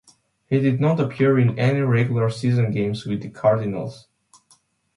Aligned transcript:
He 0.49 0.59
did 0.59 0.81
not 0.81 0.99
appear 0.99 1.37
in 1.37 1.59
any 1.59 1.81
regular 1.81 2.27
season 2.31 2.71
games 2.71 3.05
with 3.05 3.21
the 3.21 3.29
Cardinals. 3.29 4.07